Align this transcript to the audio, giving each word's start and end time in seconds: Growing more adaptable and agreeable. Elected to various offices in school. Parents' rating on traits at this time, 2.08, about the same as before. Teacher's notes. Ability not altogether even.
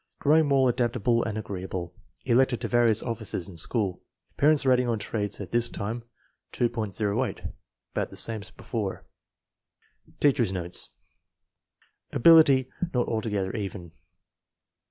Growing 0.17 0.47
more 0.47 0.67
adaptable 0.67 1.23
and 1.23 1.37
agreeable. 1.37 1.93
Elected 2.25 2.59
to 2.61 2.67
various 2.67 3.03
offices 3.03 3.47
in 3.47 3.55
school. 3.55 4.01
Parents' 4.35 4.65
rating 4.65 4.87
on 4.87 4.97
traits 4.97 5.39
at 5.39 5.51
this 5.51 5.69
time, 5.69 6.03
2.08, 6.53 7.53
about 7.93 8.09
the 8.09 8.17
same 8.17 8.41
as 8.41 8.49
before. 8.49 9.05
Teacher's 10.19 10.51
notes. 10.51 10.89
Ability 12.11 12.71
not 12.95 13.07
altogether 13.07 13.55
even. 13.55 13.91